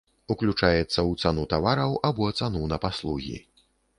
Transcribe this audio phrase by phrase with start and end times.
[0.35, 3.37] Уключаецца ў цану тавараў або цану на паслугі.